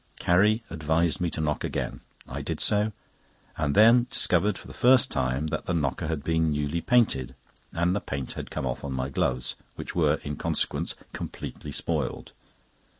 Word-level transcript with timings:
Carrie 0.17 0.63
advised 0.71 1.21
me 1.21 1.29
to 1.29 1.39
knock 1.41 1.63
again. 1.63 2.01
I 2.27 2.41
did 2.41 2.59
so, 2.59 2.91
and 3.55 3.75
then 3.75 4.07
discovered 4.09 4.57
for 4.57 4.65
the 4.65 4.73
first 4.73 5.11
time 5.11 5.45
that 5.49 5.67
the 5.67 5.75
knocker 5.75 6.07
had 6.07 6.23
been 6.23 6.51
newly 6.53 6.81
painted, 6.81 7.35
and 7.71 7.95
the 7.95 8.01
paint 8.01 8.31
had 8.33 8.49
come 8.49 8.65
off 8.65 8.83
on 8.83 8.93
my 8.93 9.09
gloves—which 9.09 9.95
were, 9.95 10.15
in 10.23 10.37
consequence, 10.37 10.95
completely 11.13 11.71
spoiled. 11.71 12.31